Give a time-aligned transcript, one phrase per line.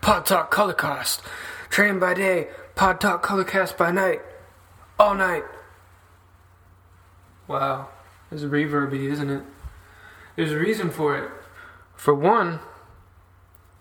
[0.00, 1.20] Pod Talk Colorcast.
[1.68, 4.22] Train by day, Pod Talk Colorcast by night.
[4.98, 5.44] All night.
[7.46, 7.88] Wow.
[8.30, 9.42] It's reverby, isn't it?
[10.36, 11.30] There's a reason for it.
[11.94, 12.60] For one,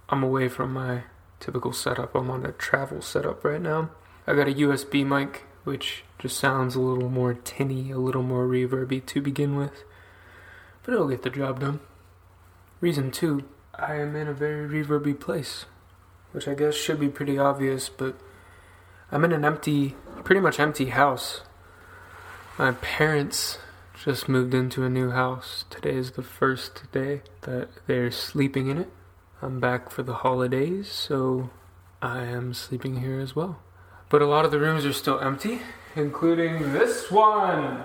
[0.09, 1.03] I'm away from my
[1.39, 2.13] typical setup.
[2.13, 3.91] I'm on a travel setup right now.
[4.27, 8.45] I got a USB mic, which just sounds a little more tinny, a little more
[8.45, 9.85] reverby to begin with.
[10.83, 11.79] But it'll get the job done.
[12.81, 13.43] Reason two,
[13.75, 15.65] I am in a very reverby place,
[16.31, 18.15] which I guess should be pretty obvious, but
[19.11, 21.41] I'm in an empty, pretty much empty house.
[22.57, 23.57] My parents
[24.03, 25.65] just moved into a new house.
[25.69, 28.89] Today is the first day that they're sleeping in it.
[29.41, 31.49] I'm back for the holidays, so
[32.01, 33.59] I am sleeping here as well.
[34.09, 35.61] But a lot of the rooms are still empty,
[35.95, 37.83] including this one.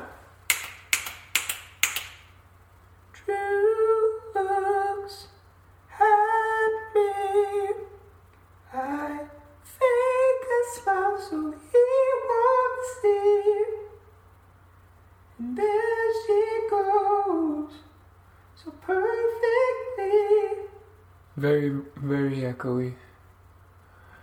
[21.37, 22.95] Very, very echoey.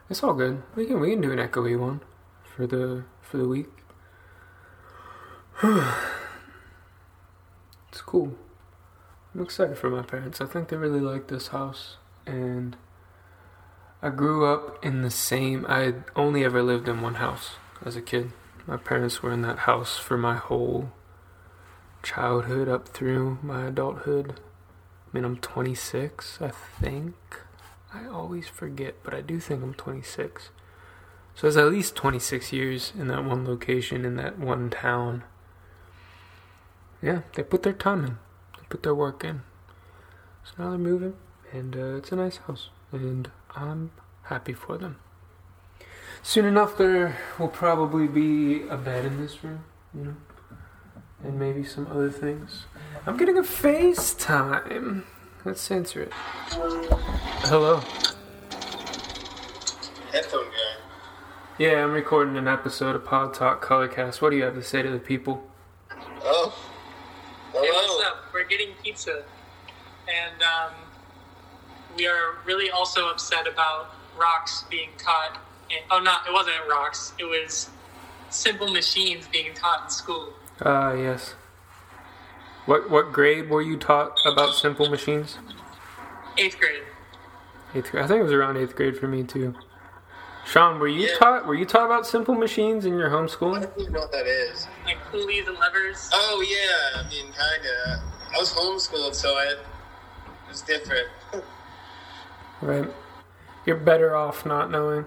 [0.10, 0.64] It's all good.
[0.76, 2.02] We can we can do an echoey one
[2.44, 3.70] for the for the week.
[5.64, 5.92] it's
[8.02, 8.36] cool.
[9.34, 10.42] I'm excited for my parents.
[10.42, 12.76] I think they really like this house and
[14.02, 17.52] I grew up in the same I only ever lived in one house
[17.86, 18.32] as a kid.
[18.66, 20.92] My parents were in that house for my whole
[22.04, 24.40] childhood up through my adulthood.
[25.12, 27.16] I mean, I'm 26, I think.
[27.94, 30.50] I always forget, but I do think I'm 26.
[31.36, 35.24] So it's at least 26 years in that one location, in that one town.
[37.02, 38.18] Yeah, they put their time in,
[38.58, 39.42] they put their work in.
[40.44, 41.16] So now they're moving,
[41.52, 43.92] and uh, it's a nice house, and I'm
[44.24, 44.98] happy for them.
[46.24, 49.64] Soon enough, there will probably be a bed in this room,
[49.94, 50.16] you know,
[51.24, 52.66] and maybe some other things.
[53.06, 55.04] I'm getting a FaceTime.
[55.44, 56.14] Let's censor it.
[56.14, 57.82] Hello.
[60.12, 60.82] Headphone guy.
[61.58, 64.22] Yeah, I'm recording an episode of Pod Talk Colorcast.
[64.22, 65.44] What do you have to say to the people?
[66.24, 66.56] Oh.
[67.52, 67.64] Hello.
[67.64, 68.26] Hey, what's up?
[68.34, 69.24] We're getting pizza,
[70.08, 70.74] and um,
[71.98, 75.40] we are really also upset about rocks being taught.
[75.70, 77.14] In, oh, not it wasn't rocks.
[77.20, 77.70] It was
[78.30, 80.34] simple machines being taught in school.
[80.60, 81.36] Ah, yes.
[82.66, 85.38] What what grade were you taught about simple machines?
[86.38, 86.84] Eighth grade.
[87.74, 88.04] Eighth grade.
[88.04, 89.56] I think it was around eighth grade for me too.
[90.46, 91.18] Sean, were you Yeah.
[91.18, 93.62] taught were you taught about simple machines in your I homeschooling?
[93.62, 94.68] don't even know what that is.
[94.86, 96.10] Like pulleys and levers.
[96.14, 98.04] Oh yeah, I mean kinda.
[98.34, 99.60] I was homeschooled, so I, it
[100.50, 101.08] was different.
[102.62, 102.88] Right.
[103.66, 105.04] You're better off not knowing.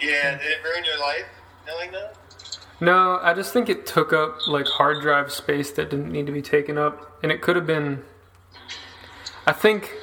[0.00, 1.26] Yeah, did it ruin your life
[1.66, 2.16] knowing that?
[2.82, 6.32] No, I just think it took up like hard drive space that didn't need to
[6.32, 8.02] be taken up, and it could have been.
[9.46, 9.94] I think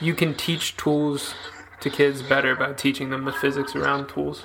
[0.00, 1.34] you can teach tools
[1.80, 4.44] to kids better by teaching them the physics around tools.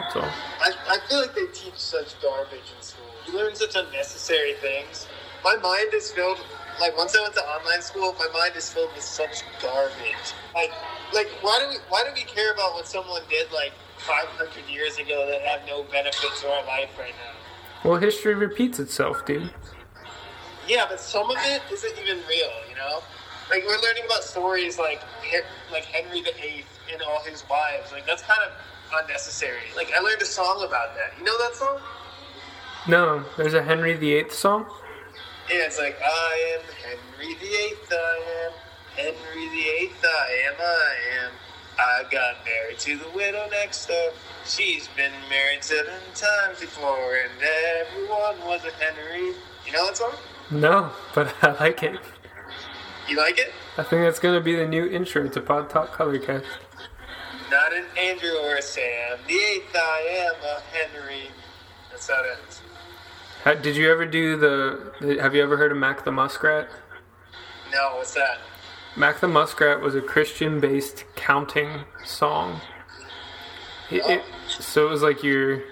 [0.00, 0.30] That's all.
[0.62, 3.04] I, I feel like they teach such garbage in school.
[3.26, 5.06] You learn such unnecessary things.
[5.44, 6.38] My mind is filled.
[6.80, 10.32] Like once I went to online school, my mind is filled with such garbage.
[10.54, 10.72] Like,
[11.12, 14.98] like why do we why do we care about what someone did like 500 years
[14.98, 17.88] ago that have no benefit to our life right now?
[17.88, 19.50] Well, history repeats itself, dude.
[20.68, 23.02] Yeah, but some of it isn't even real, you know?
[23.50, 25.00] Like, we're learning about stories like
[25.72, 27.92] like Henry VIII and all his wives.
[27.92, 28.52] Like, that's kind of
[29.02, 29.70] unnecessary.
[29.76, 31.18] Like, I learned a song about that.
[31.18, 31.78] You know that song?
[32.88, 34.66] No, there's a Henry VIII song.
[35.50, 38.52] Yeah, it's like, I am Henry VIII, I am.
[38.96, 40.94] Henry VIII, I am, I
[41.24, 41.32] am.
[41.80, 44.10] I got married to the widow next door.
[44.44, 47.32] She's been married seven times before, and
[47.80, 49.28] everyone was a Henry.
[49.66, 50.12] You know that song?
[50.50, 51.98] No, but I like it.
[53.08, 53.52] You like it?
[53.78, 56.44] I think that's gonna be the new intro to Pod Talk Colorcast.
[57.50, 59.18] Not an Andrew or a Sam.
[59.26, 61.30] The eighth I am a Henry.
[61.90, 62.60] That's how it ends.
[63.42, 65.22] How, did you ever do the, the?
[65.22, 66.68] Have you ever heard of Mac the Muskrat?
[67.72, 68.38] No, what's that?
[68.96, 72.60] Mac the Muskrat was a Christian-based counting song.
[73.90, 75.62] It, it, so it was like your,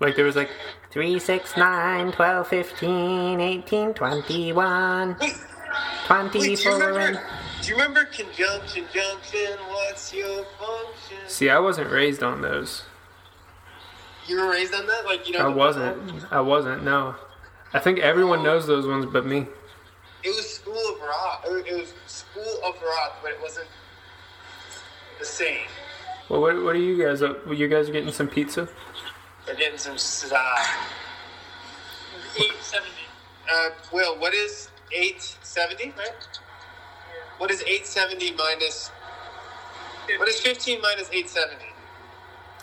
[0.00, 0.50] like there was like
[0.90, 7.22] 3, 6, 9, 12, 15, 18, 21, Wait, wait, do you 24, remember?
[7.60, 9.58] Do you remember conjunction junction?
[9.68, 11.18] What's your function?
[11.26, 12.84] See, I wasn't raised on those.
[14.26, 15.04] You were raised on that?
[15.04, 15.46] Like you know?
[15.46, 16.32] I wasn't.
[16.32, 17.16] I wasn't, no.
[17.74, 19.46] I think everyone knows those ones but me.
[20.22, 21.44] It was School of Rock.
[21.46, 23.66] It was- It School of Rock, but it wasn't
[25.18, 25.66] the same.
[26.28, 27.46] Well, what, what are you guys up?
[27.52, 28.68] You guys are getting some pizza?
[29.46, 30.68] We're getting some stuff.
[32.36, 32.92] Eight seventy.
[33.50, 36.12] Uh, Will, what is 870, right?
[37.38, 38.90] What is 870 minus.
[40.18, 41.64] What is 15 minus 870?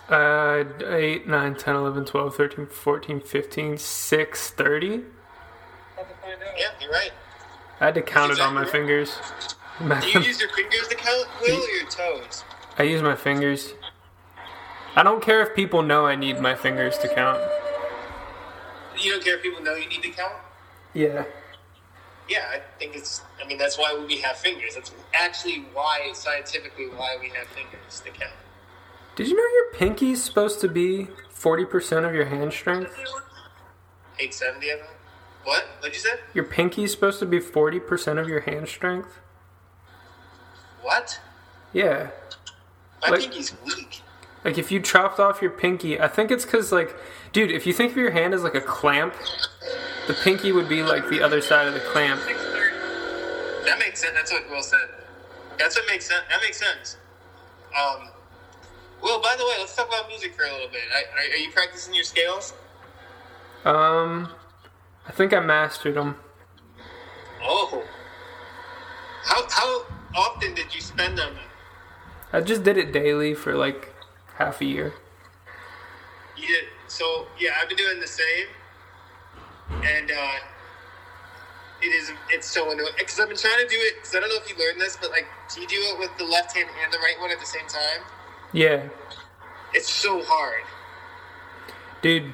[0.08, 0.64] Uh,
[0.96, 4.90] 8, 9, 10, 11, 12, 13, 14, 15, 6, 30?
[4.90, 5.04] Have to
[6.22, 6.40] find out.
[6.58, 7.12] Yeah, you're right.
[7.80, 9.18] I had to count it on my fingers.
[9.80, 12.44] Do you use your fingers to count, Will, or your toes?
[12.78, 13.74] I use my fingers.
[14.96, 17.42] I don't care if people know I need my fingers to count.
[18.98, 20.34] You don't care if people know you need to count?
[20.94, 21.26] Yeah.
[22.30, 23.22] Yeah, I think it's.
[23.44, 24.76] I mean, that's why we have fingers.
[24.76, 28.34] That's actually why, scientifically, why we have fingers to count.
[29.16, 32.92] Did you know your pinky's supposed to be 40% of your hand strength?
[34.20, 34.88] 870 of them?
[35.46, 35.64] What?
[35.80, 36.18] What'd you say?
[36.34, 39.20] Your pinky's supposed to be 40% of your hand strength?
[40.82, 41.20] What?
[41.74, 42.10] Yeah.
[43.02, 44.02] My Like- pinky's weak.
[44.44, 46.96] Like if you chopped off your pinky, I think it's because like,
[47.32, 49.16] dude, if you think of your hand as like a clamp,
[50.08, 52.22] the pinky would be like the other side of the clamp.
[53.66, 54.14] That makes sense.
[54.14, 54.88] That's what Will said.
[55.58, 56.22] That's what makes sense.
[56.30, 56.98] That makes sense.
[57.76, 58.10] Um,
[59.02, 60.82] Will, by the way, let's talk about music for a little bit.
[60.94, 62.54] I, are, are you practicing your scales?
[63.66, 64.32] Um,
[65.08, 66.16] I think I mastered them.
[67.42, 67.84] Oh.
[69.24, 69.86] How how
[70.16, 71.44] often did you spend on them?
[72.34, 73.94] I just did it daily for like
[74.36, 74.94] half a year.
[76.38, 76.66] You did.
[76.88, 78.48] So yeah, I've been doing the same,
[79.84, 80.38] and uh,
[81.82, 83.96] it is it's so annoying because I've been trying to do it.
[83.96, 86.12] Because I don't know if you learned this, but like, do you do it with
[86.18, 88.06] the left hand and the right one at the same time?
[88.54, 88.88] Yeah,
[89.74, 90.62] It's so hard.
[92.02, 92.34] dude,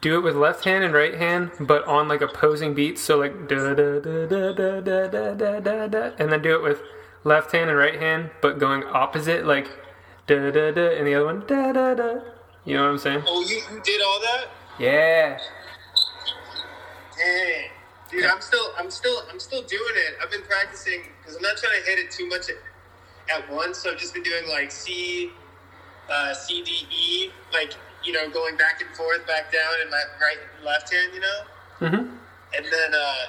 [0.00, 3.00] do it with left hand and right hand, but on like opposing beats.
[3.02, 6.54] So like da da da da da da da da da da, and then do
[6.54, 6.80] it with
[7.24, 9.68] left hand and right hand, but going opposite, like
[10.26, 12.20] da da da, and the other one da da da.
[12.64, 13.22] You know what I'm saying?
[13.26, 14.46] Oh, you, you did all that?
[14.78, 15.38] Yeah.
[17.16, 17.70] Dang.
[18.10, 20.16] Dude, I'm still, I'm still, I'm still doing it.
[20.22, 22.56] I've been practicing because I'm not trying to hit it too much at,
[23.34, 23.78] at once.
[23.78, 25.30] So I've just been doing like C,
[26.12, 27.74] uh, C, D, E, like
[28.04, 31.40] you know, going back and forth, back down, in my right, left hand, you know.
[31.80, 32.18] Mhm.
[32.56, 33.26] And then, uh,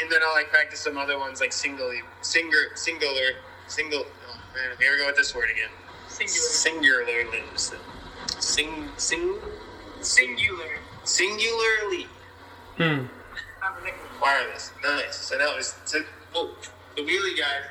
[0.00, 4.06] and then I'll like practice some other ones like singly, singer, singular, single.
[4.28, 5.70] Oh man, here we go with this word again.
[6.08, 6.40] Singular.
[6.48, 7.44] Singularly,
[8.38, 9.40] sing, sing,
[10.00, 10.78] Singular.
[11.04, 12.06] singularly.
[12.76, 12.82] Hmm.
[13.62, 14.20] I'm a nickname.
[14.20, 14.70] Wireless.
[14.84, 15.16] Nice.
[15.16, 16.02] So now it's so,
[16.34, 16.54] oh,
[16.96, 17.62] the wheelie guy.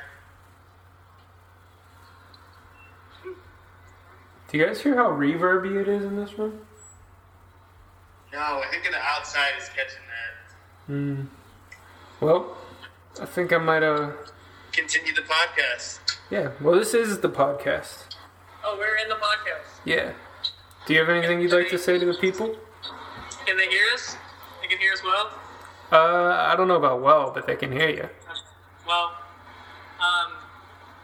[4.48, 6.60] Do you guys hear how reverby it is in this room?
[8.32, 10.92] No, I think the outside is catching that.
[10.92, 11.22] Hmm.
[12.20, 12.56] Well,
[13.20, 14.12] I think I might uh.
[14.72, 15.98] Continue the podcast.
[16.30, 16.52] Yeah.
[16.60, 18.04] Well, this is the podcast.
[18.64, 19.80] Oh, we're in the podcast.
[19.84, 20.12] Yeah.
[20.86, 22.54] Do you have anything you'd like to say to the people?
[23.46, 24.16] Can they hear us?
[24.60, 25.30] They can hear us well.
[25.90, 28.08] Uh, I don't know about well, but they can hear you.
[28.86, 29.12] Well,
[30.00, 30.32] um,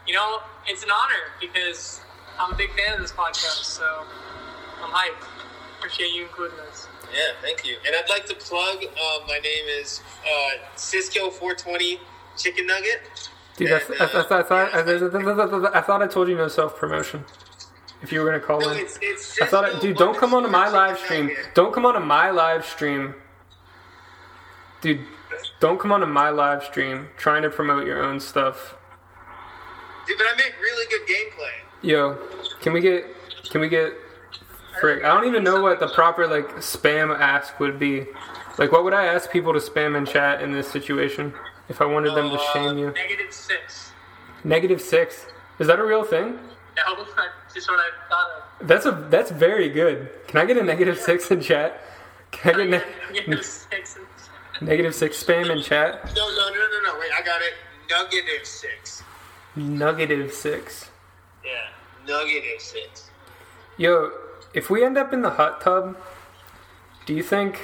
[0.07, 2.01] you know, it's an honor because
[2.39, 4.05] I'm a big fan of this podcast, so
[4.83, 5.27] I'm hyped.
[5.77, 6.87] Appreciate you including us.
[7.13, 7.77] Yeah, thank you.
[7.85, 8.83] And I'd like to plug.
[8.83, 11.99] Um, my name is uh, Cisco 420
[12.37, 13.29] Chicken Nugget.
[13.55, 14.31] Dude, I, I, th- I, I thought
[15.75, 17.23] I, thought told you no self promotion.
[18.01, 20.33] If you were gonna call No, in, it's, it's I thought, I, dude, don't come
[20.33, 21.27] onto my live stream.
[21.27, 21.49] Nugget.
[21.53, 23.13] Don't come onto my live stream,
[24.81, 25.05] dude.
[25.59, 28.75] Don't come onto my live stream trying to promote your own stuff.
[30.07, 31.72] Dude, but I make really good gameplay.
[31.83, 32.17] Yo,
[32.61, 33.05] can we get?
[33.49, 33.93] Can we get?
[34.79, 38.05] Frick, I don't even know what the proper like spam ask would be.
[38.57, 41.33] Like, what would I ask people to spam in chat in this situation
[41.69, 42.91] if I wanted them to Uh, shame you?
[42.91, 43.91] Negative six.
[44.43, 45.25] Negative six.
[45.59, 46.39] Is that a real thing?
[46.77, 48.27] No, that's just what I thought
[48.61, 48.67] of.
[48.67, 50.09] That's a that's very good.
[50.27, 51.81] Can I get a negative six in chat?
[52.31, 52.69] Can I get
[53.11, 53.99] ne- Negative six.
[54.61, 56.03] negative six spam in chat?
[56.15, 56.99] No, no, no, no, no.
[56.99, 57.53] Wait, I got it.
[57.91, 59.03] Negative six.
[59.55, 60.89] Negative six.
[61.45, 61.51] Yeah,
[62.07, 63.09] negative six.
[63.77, 64.11] Yo,
[64.53, 65.97] if we end up in the hot tub,
[67.05, 67.59] do you think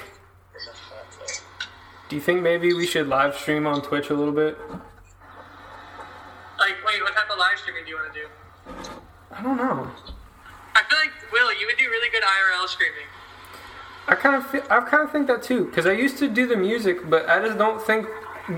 [2.09, 4.57] do you think maybe we should live stream on Twitch a little bit?
[6.57, 8.27] Like, wait, what type of live streaming do you want to do?
[9.31, 9.87] I don't know.
[10.73, 13.05] I feel like Will, you would do really good IRL streaming.
[14.07, 16.47] I kind of feel, I kind of think that too because I used to do
[16.47, 18.07] the music, but I just don't think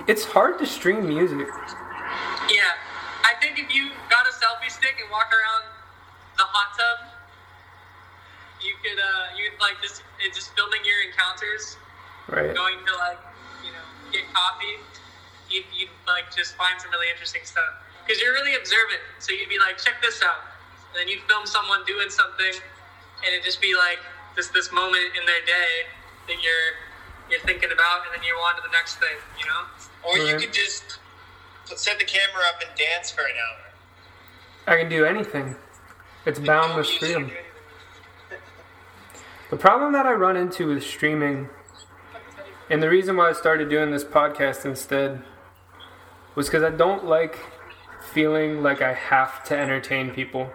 [0.08, 1.48] it's hard to stream music.
[2.50, 2.72] Yeah,
[3.24, 5.71] I think if you got a selfie stick and walk around
[6.42, 6.98] the hot tub,
[8.66, 11.78] you could, uh, you'd like just it's just filming your encounters,
[12.30, 12.54] Right.
[12.54, 13.22] going to like,
[13.62, 14.82] you know, get coffee.
[15.50, 17.70] you'd, you'd like just find some really interesting stuff
[18.02, 19.02] because you're really observant.
[19.22, 20.42] So you'd be like, check this out,
[20.90, 22.58] and then you'd film someone doing something,
[23.22, 24.02] and it'd just be like
[24.36, 25.74] this this moment in their day
[26.30, 26.70] that you're
[27.30, 29.18] you're thinking about, and then you're on to the next thing.
[29.38, 29.62] You know?
[30.06, 30.98] Or you could just
[31.66, 33.62] set the camera up and dance for an hour.
[34.68, 35.56] I can do anything.
[36.24, 37.32] It's boundless freedom.
[39.50, 41.50] The problem that I run into with streaming,
[42.70, 45.24] and the reason why I started doing this podcast instead,
[46.36, 47.40] was because I don't like
[48.13, 50.51] feeling like I have to entertain people.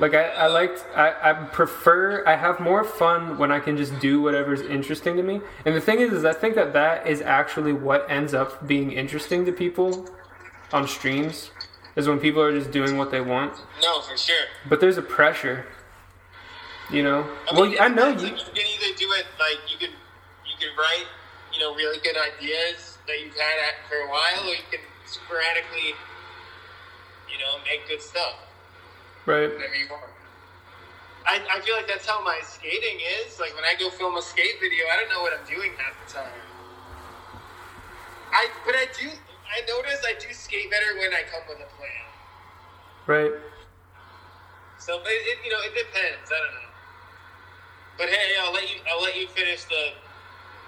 [0.00, 3.96] Like I, I liked, I, I prefer, I have more fun when I can just
[4.00, 5.40] do whatever's interesting to me.
[5.64, 8.90] And the thing is, is I think that that is actually what ends up being
[8.90, 10.08] interesting to people
[10.72, 11.52] on streams,
[11.96, 13.54] is when people are just doing what they want.
[13.82, 14.46] No, for sure.
[14.68, 15.66] But there's a pressure,
[16.90, 17.26] you know.
[17.50, 18.26] I well, I know you.
[18.26, 19.90] you can either do it like you can
[20.44, 21.06] you can write
[21.52, 24.80] you know really good ideas that you've had at for a while, or you can
[25.06, 25.94] sporadically
[27.30, 28.34] you know make good stuff
[29.26, 29.48] Right.
[29.52, 30.04] whenever you want.
[31.26, 33.40] I, I feel like that's how my skating is.
[33.40, 35.96] Like when I go film a skate video, I don't know what I'm doing half
[36.06, 36.32] the time.
[38.32, 39.08] I but I do.
[39.54, 42.04] I notice I do skate better when I come with a plan.
[43.06, 43.32] Right.
[44.78, 46.26] So it, it you know it depends.
[46.26, 46.70] I don't know.
[47.96, 48.80] But hey, I'll let you.
[48.90, 49.92] I'll let you finish the.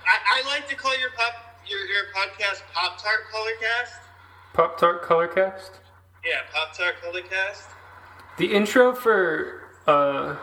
[0.06, 1.34] I, I like to call your pop
[1.66, 3.98] your, your podcast Pop Tart Colorcast.
[4.52, 5.70] Pop Tart Colorcast.
[6.24, 7.64] Yeah, Pop Tart Colorcast.
[8.38, 10.36] The intro for uh,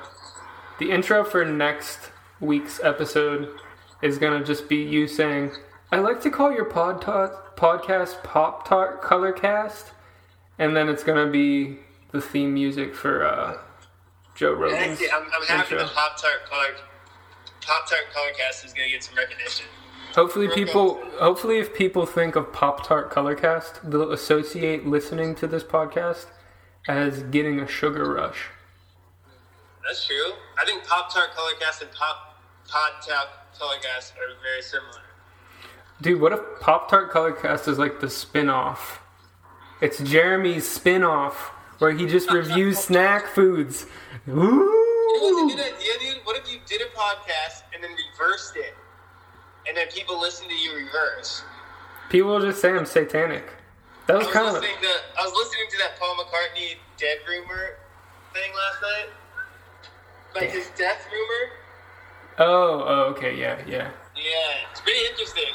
[0.79, 3.57] the intro for next week's episode
[4.01, 5.51] is gonna just be you saying,
[5.93, 7.01] "I like to call your pod
[7.55, 9.91] podcast Pop Tart Colorcast,"
[10.59, 11.79] and then it's gonna be
[12.11, 13.57] the theme music for uh,
[14.35, 16.75] Joe Actually, I'm, I'm happy the Pop Tart Color
[17.61, 19.65] Pop Tart Colorcast is gonna get some recognition.
[20.15, 21.01] Hopefully, people.
[21.19, 26.27] Hopefully, if people think of Pop Tart Colorcast, they'll associate listening to this podcast
[26.87, 28.49] as getting a sugar rush.
[29.85, 30.33] That's true.
[30.59, 33.27] I think Pop Tart Colorcast and Pop Pod Tart
[33.59, 35.01] Colorcast are very similar.
[36.03, 39.01] Dude, what if Pop Tart Colorcast is like the spin off?
[39.79, 43.85] It's Jeremy's spin off where he just reviews snack foods.
[44.27, 45.47] You know Ooh!
[45.47, 46.25] a good idea, dude?
[46.25, 48.75] What if you did a podcast and then reversed it,
[49.65, 51.41] and then people listen to you reverse?
[52.09, 53.45] People will just say I'm satanic.
[54.07, 54.53] That was I was kind of.
[54.55, 57.77] listening to I was listening to that Paul McCartney dead rumor
[58.33, 59.09] thing last night.
[60.35, 61.53] Like his death rumor.
[62.39, 63.89] Oh, oh, okay, yeah, yeah.
[64.17, 65.53] Yeah, it's pretty interesting.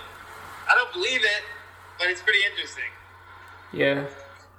[0.69, 1.43] I don't believe it,
[1.99, 2.85] but it's pretty interesting.
[3.73, 4.07] Yeah.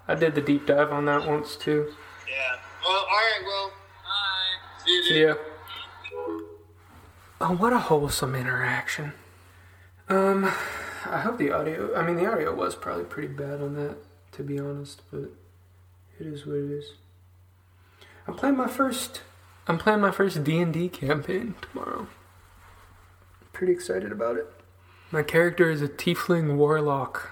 [0.07, 1.93] I did the deep dive on that once too.
[2.27, 2.59] Yeah.
[2.83, 3.41] Well, all right.
[3.45, 3.71] Well,
[4.03, 4.85] Bye.
[4.85, 5.03] see you.
[5.03, 5.35] See ya.
[7.41, 9.13] Oh, what a wholesome interaction.
[10.09, 10.45] Um,
[11.05, 11.95] I hope the audio.
[11.95, 13.97] I mean, the audio was probably pretty bad on that,
[14.33, 15.03] to be honest.
[15.11, 15.29] But
[16.19, 16.93] it is what it is.
[18.27, 19.21] I'm playing my first.
[19.67, 22.07] I'm playing my first D and D campaign tomorrow.
[23.53, 24.47] Pretty excited about it.
[25.11, 27.31] My character is a tiefling warlock,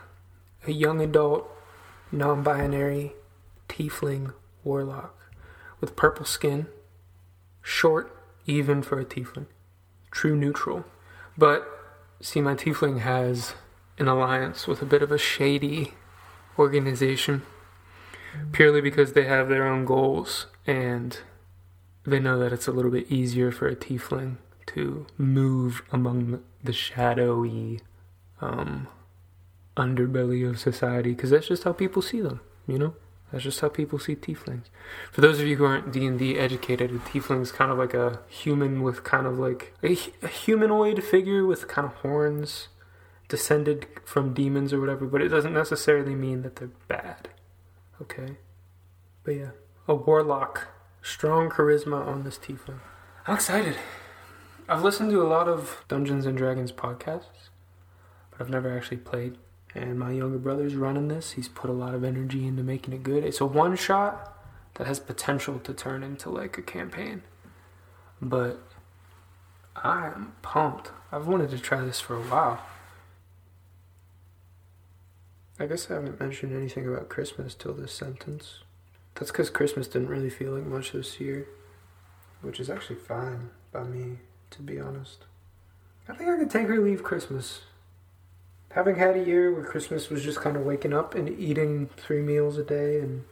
[0.65, 1.47] a young adult,
[2.11, 3.13] non-binary
[3.69, 5.31] tiefling warlock
[5.79, 6.65] with purple skin
[7.61, 8.11] short,
[8.47, 9.45] even for a tiefling.
[10.09, 10.85] True neutral.
[11.37, 11.67] But,
[12.19, 13.53] see, my tiefling has
[13.99, 15.93] an alliance with a bit of a shady
[16.57, 17.43] organization.
[18.53, 21.19] Purely because they have their own goals and
[22.07, 26.73] they know that it's a little bit easier for a tiefling to move among the
[26.73, 27.79] shadowy
[28.41, 28.87] um,
[29.75, 32.93] underbelly of society because that's just how people see them, you know?
[33.31, 34.65] That's just how people see tieflings.
[35.11, 37.77] For those of you who aren't D and D educated, a tiefling is kind of
[37.77, 42.69] like a human with kind of like a, a humanoid figure with kind of horns,
[43.27, 45.05] descended from demons or whatever.
[45.05, 47.29] But it doesn't necessarily mean that they're bad.
[48.01, 48.37] Okay,
[49.25, 49.49] but yeah,
[49.89, 50.69] a warlock,
[51.01, 52.79] strong charisma on this tiefling.
[53.25, 53.75] I'm excited.
[54.69, 57.49] I've listened to a lot of Dungeons and Dragons podcasts,
[58.31, 59.37] but I've never actually played
[59.77, 61.31] and my younger brother's running this.
[61.31, 63.23] He's put a lot of energy into making it good.
[63.23, 64.33] It's a one shot
[64.75, 67.21] that has potential to turn into like a campaign.
[68.21, 68.59] But
[69.75, 70.91] I am pumped.
[71.11, 72.61] I've wanted to try this for a while.
[75.59, 78.59] I guess I haven't mentioned anything about Christmas till this sentence.
[79.15, 81.47] That's because Christmas didn't really feel like much this year,
[82.41, 84.19] which is actually fine by me,
[84.51, 85.25] to be honest.
[86.07, 87.61] I think I could take or leave Christmas
[88.71, 92.21] having had a year where Christmas was just kind of waking up and eating three
[92.21, 93.23] meals a day and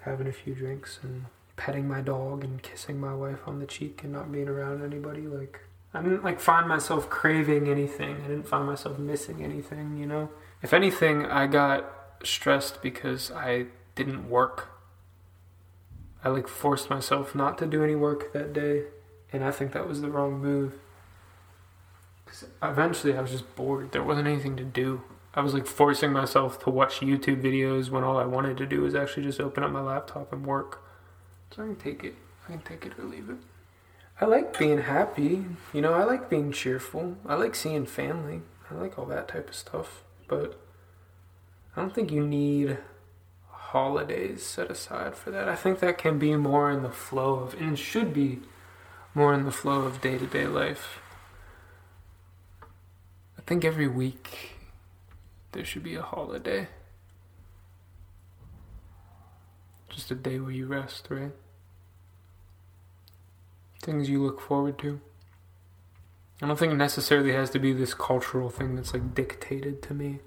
[0.00, 4.02] having a few drinks and petting my dog and kissing my wife on the cheek
[4.02, 5.60] and not being around anybody, like
[5.94, 8.16] I didn't like find myself craving anything.
[8.24, 10.30] I didn't find myself missing anything, you know?
[10.62, 11.84] If anything, I got
[12.24, 14.68] stressed because I didn't work.
[16.24, 18.84] I like forced myself not to do any work that day,
[19.32, 20.74] and I think that was the wrong move.
[22.26, 23.92] Cause eventually, I was just bored.
[23.92, 25.02] There wasn't anything to do.
[25.34, 28.82] I was like forcing myself to watch YouTube videos when all I wanted to do
[28.82, 30.82] was actually just open up my laptop and work.
[31.54, 32.14] So I can take it.
[32.48, 33.36] I can take it or leave it.
[34.20, 35.44] I like being happy.
[35.72, 37.16] You know, I like being cheerful.
[37.24, 38.42] I like seeing family.
[38.70, 40.02] I like all that type of stuff.
[40.26, 40.60] But
[41.76, 42.78] I don't think you need
[43.50, 45.48] holidays set aside for that.
[45.48, 48.40] I think that can be more in the flow of, and should be
[49.14, 51.00] more in the flow of day to day life.
[53.38, 54.58] I think every week
[55.52, 56.68] there should be a holiday.
[59.88, 61.32] Just a day where you rest, right?
[63.82, 65.00] Things you look forward to.
[66.40, 69.94] I don't think it necessarily has to be this cultural thing that's like dictated to
[69.94, 70.20] me.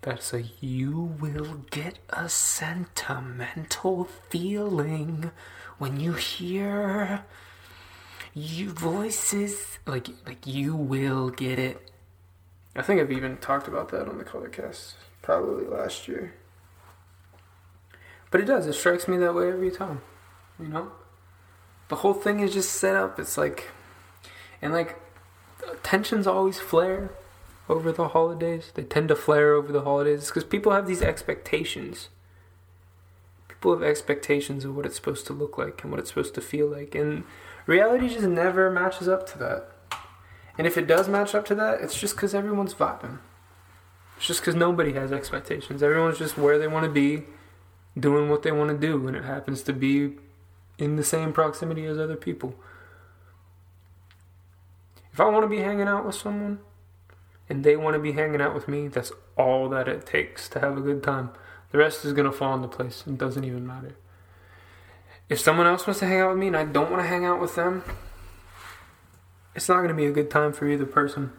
[0.00, 5.30] That's a you will get a sentimental feeling
[5.78, 7.24] when you hear
[8.34, 11.90] you voices like like you will get it.
[12.74, 16.34] I think I've even talked about that on the Colorcast probably last year.
[18.30, 20.02] But it does, it strikes me that way every time.
[20.58, 20.92] You know?
[21.88, 23.18] The whole thing is just set up.
[23.18, 23.70] It's like
[24.60, 25.00] and like
[25.82, 27.10] tensions always flare
[27.68, 28.72] over the holidays.
[28.74, 32.08] They tend to flare over the holidays because people have these expectations.
[33.56, 36.40] People have expectations of what it's supposed to look like and what it's supposed to
[36.40, 37.24] feel like, and
[37.66, 39.68] reality just never matches up to that.
[40.58, 43.18] And if it does match up to that, it's just because everyone's vibing.
[44.16, 45.82] It's just because nobody has expectations.
[45.82, 47.24] Everyone's just where they want to be,
[47.98, 50.14] doing what they want to do, and it happens to be
[50.78, 52.54] in the same proximity as other people.
[55.12, 56.60] If I want to be hanging out with someone,
[57.48, 60.60] and they want to be hanging out with me, that's all that it takes to
[60.60, 61.30] have a good time.
[61.76, 63.04] The rest is going to fall into place.
[63.06, 63.96] It doesn't even matter.
[65.28, 67.26] If someone else wants to hang out with me and I don't want to hang
[67.26, 67.84] out with them,
[69.54, 71.32] it's not going to be a good time for either person.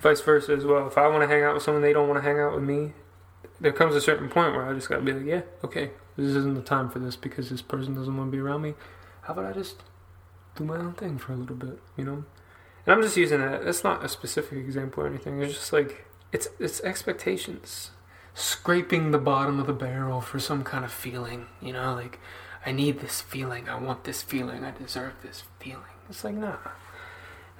[0.00, 0.88] Vice versa as well.
[0.88, 2.64] If I want to hang out with someone, they don't want to hang out with
[2.64, 2.94] me,
[3.60, 6.26] there comes a certain point where I just got to be like, yeah, okay, this
[6.26, 8.74] isn't the time for this because this person doesn't want to be around me.
[9.20, 9.84] How about I just
[10.56, 12.24] do my own thing for a little bit, you know?
[12.86, 13.64] And I'm just using that.
[13.64, 15.40] That's not a specific example or anything.
[15.40, 17.92] It's just like it's it's expectations,
[18.34, 21.46] scraping the bottom of the barrel for some kind of feeling.
[21.60, 22.18] You know, like
[22.64, 23.68] I need this feeling.
[23.68, 24.64] I want this feeling.
[24.64, 25.82] I deserve this feeling.
[26.08, 26.56] It's like nah,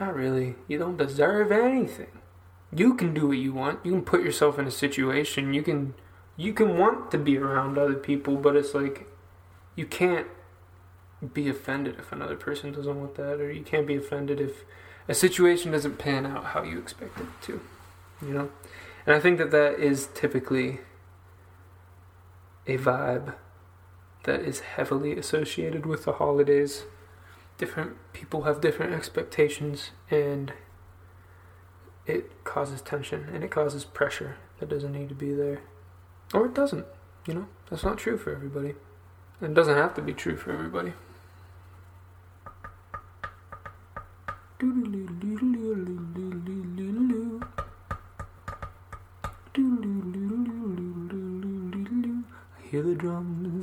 [0.00, 0.56] not really.
[0.68, 2.20] You don't deserve anything.
[2.74, 3.84] You can do what you want.
[3.84, 5.54] You can put yourself in a situation.
[5.54, 5.94] You can
[6.36, 9.06] you can want to be around other people, but it's like
[9.76, 10.26] you can't
[11.34, 14.64] be offended if another person doesn't want that, or you can't be offended if
[15.08, 17.60] a situation doesn't pan out how you expect it to,
[18.20, 18.50] you know?
[19.06, 20.80] And I think that that is typically
[22.66, 23.34] a vibe
[24.24, 26.84] that is heavily associated with the holidays.
[27.58, 30.52] Different people have different expectations, and
[32.06, 35.60] it causes tension and it causes pressure that doesn't need to be there.
[36.34, 36.86] Or it doesn't,
[37.26, 37.48] you know?
[37.70, 38.74] That's not true for everybody.
[39.40, 40.94] It doesn't have to be true for everybody.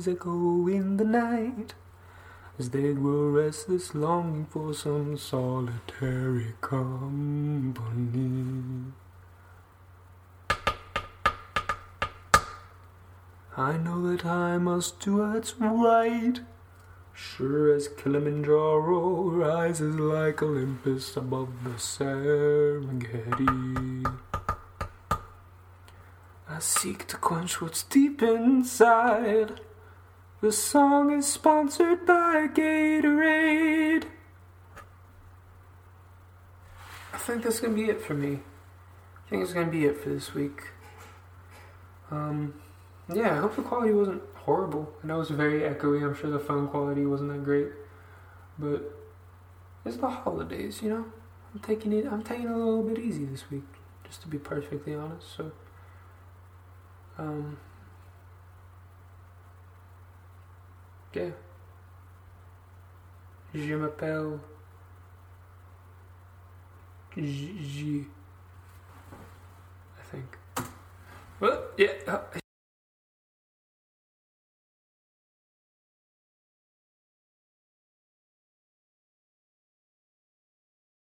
[0.08, 1.74] Echo in the night
[2.60, 7.32] as they grow restless, longing for some solitary company.
[13.56, 16.40] I know that I must do what's right.
[17.14, 23.40] Sure as Kilimanjaro rises like Olympus above the Serengeti.
[26.46, 29.60] I seek to quench what's deep inside.
[30.40, 34.04] The song is sponsored by Gatorade.
[37.12, 38.40] I think that's gonna be it for me.
[39.26, 40.62] I think it's gonna be it for this week.
[42.10, 42.54] Um,
[43.12, 44.90] yeah, I hope the quality wasn't horrible.
[45.04, 46.02] I know it was very echoey.
[46.02, 47.68] I'm sure the phone quality wasn't that great,
[48.58, 48.96] but
[49.84, 51.04] it's the holidays, you know.
[51.52, 52.06] I'm taking it.
[52.10, 53.64] I'm taking it a little bit easy this week,
[54.06, 55.36] just to be perfectly honest.
[55.36, 55.52] So.
[57.18, 57.58] Um,
[61.14, 61.30] yeah.
[63.54, 64.38] Je m'appelle.
[67.16, 68.06] J.
[69.98, 70.38] I think.
[71.40, 72.20] Well, yeah,